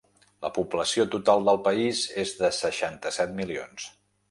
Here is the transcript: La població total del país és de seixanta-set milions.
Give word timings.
La 0.45 0.49
població 0.53 1.05
total 1.15 1.45
del 1.51 1.61
país 1.69 2.01
és 2.23 2.33
de 2.41 2.51
seixanta-set 2.63 3.39
milions. 3.45 3.89